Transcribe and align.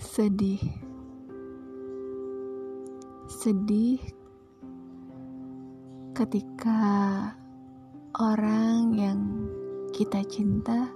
Sedih. 0.00 0.64
Sedih 3.28 4.00
ketika 6.16 6.80
orang 8.16 8.96
yang 8.96 9.20
kita 9.92 10.24
cinta 10.24 10.88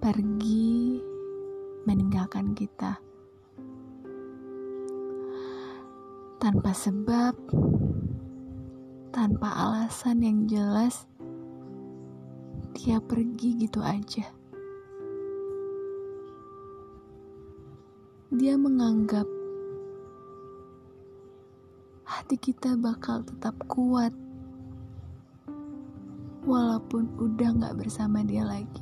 pergi 0.00 0.96
meninggalkan 1.84 2.56
kita 2.56 2.96
tanpa 6.40 6.72
sebab, 6.72 7.36
tanpa 9.12 9.48
alasan 9.52 10.24
yang 10.24 10.48
jelas. 10.48 11.04
Dia 12.72 12.96
pergi 12.96 13.60
gitu 13.60 13.84
aja. 13.84 14.41
Dia 18.32 18.56
menganggap 18.56 19.28
hati 22.08 22.40
kita 22.40 22.80
bakal 22.80 23.20
tetap 23.28 23.52
kuat 23.68 24.08
walaupun 26.48 27.12
udah 27.20 27.52
gak 27.60 27.76
bersama 27.76 28.24
dia 28.24 28.40
lagi. 28.48 28.80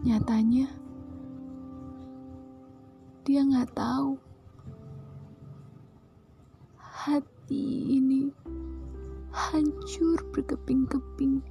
Nyatanya, 0.00 0.72
dia 3.28 3.40
gak 3.52 3.68
tahu 3.76 4.16
hati 6.80 8.00
ini 8.00 8.32
hancur 9.28 10.24
berkeping-keping. 10.32 11.44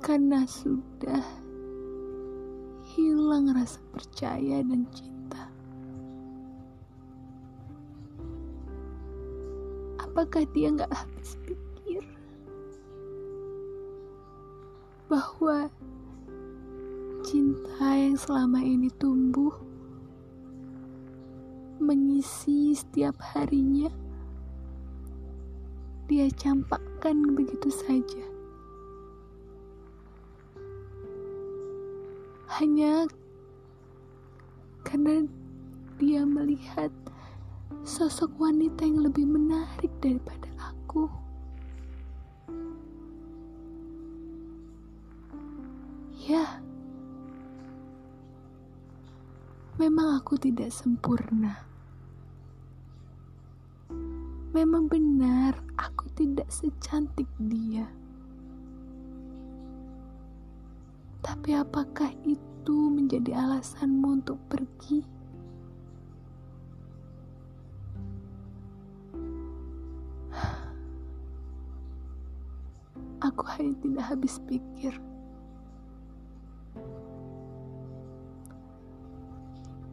Karena 0.00 0.48
sudah 0.48 1.20
hilang 2.96 3.52
rasa 3.52 3.84
percaya 3.92 4.64
dan 4.64 4.88
cinta. 4.96 5.44
Apakah 10.00 10.48
dia 10.56 10.72
nggak 10.72 10.88
habis 10.88 11.36
pikir 11.44 12.00
bahwa 15.12 15.68
cinta 17.20 17.92
yang 17.92 18.16
selama 18.16 18.64
ini 18.64 18.88
tumbuh 18.96 19.52
mengisi 21.76 22.72
setiap 22.72 23.20
harinya 23.20 23.92
dia 26.10 26.26
campakkan 26.34 27.36
begitu 27.38 27.70
saja. 27.70 28.39
Hanya 32.58 33.06
karena 34.82 35.22
dia 36.02 36.26
melihat 36.26 36.90
sosok 37.86 38.34
wanita 38.42 38.82
yang 38.82 39.06
lebih 39.06 39.22
menarik 39.22 39.92
daripada 40.02 40.50
aku. 40.58 41.06
Ya, 46.26 46.58
memang 49.78 50.18
aku 50.18 50.34
tidak 50.34 50.74
sempurna. 50.74 51.70
Memang 54.50 54.90
benar, 54.90 55.54
aku 55.78 56.10
tidak 56.18 56.50
secantik 56.50 57.30
dia. 57.38 57.99
Tapi 61.20 61.56
apakah 61.56 62.12
itu? 62.24 62.40
menjadi 63.10 63.42
alasanmu 63.42 64.22
untuk 64.22 64.38
pergi. 64.46 65.02
Aku 73.26 73.42
hanya 73.58 73.74
tidak 73.82 74.14
habis 74.14 74.38
pikir. 74.46 74.94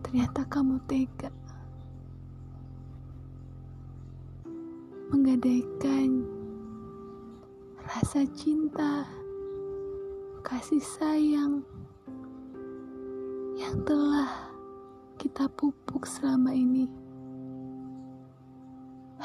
Ternyata 0.05 0.45
kamu 0.45 0.77
tega 0.85 1.33
menggadaikan 5.09 6.21
rasa 7.81 8.29
cinta, 8.37 9.09
kasih 10.47 10.79
sayang, 10.79 11.59
yang 13.59 13.75
telah 13.83 14.47
kita 15.19 15.43
pupuk 15.59 16.07
selama 16.07 16.55
ini 16.55 16.87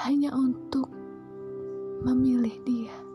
hanya 0.03 0.35
untuk 0.35 0.91
memilih 2.03 2.59
dia. 2.67 3.12